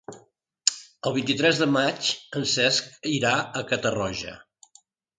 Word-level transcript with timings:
El 1.09 1.13
vint-i-tres 1.17 1.61
de 1.65 1.69
maig 1.75 2.11
en 2.41 2.49
Cesc 2.57 2.91
irà 3.21 3.37
a 3.63 3.67
Catarroja. 3.75 4.39